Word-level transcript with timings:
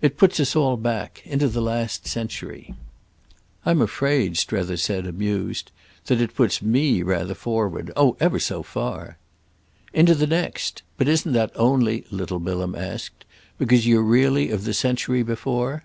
It 0.00 0.16
puts 0.16 0.38
us 0.38 0.54
all 0.54 0.76
back—into 0.76 1.48
the 1.48 1.60
last 1.60 2.06
century." 2.06 2.74
"I'm 3.66 3.82
afraid," 3.82 4.36
Strether 4.36 4.76
said, 4.76 5.04
amused, 5.04 5.72
"that 6.06 6.20
it 6.20 6.36
puts 6.36 6.62
me 6.62 7.02
rather 7.02 7.34
forward: 7.34 7.90
oh 7.96 8.16
ever 8.20 8.38
so 8.38 8.62
far!" 8.62 9.18
"Into 9.92 10.14
the 10.14 10.28
next? 10.28 10.84
But 10.96 11.08
isn't 11.08 11.32
that 11.32 11.50
only," 11.56 12.04
little 12.12 12.38
Bilham 12.38 12.76
asked, 12.76 13.24
"because 13.58 13.84
you're 13.84 14.04
really 14.04 14.48
of 14.52 14.62
the 14.62 14.74
century 14.74 15.24
before?" 15.24 15.82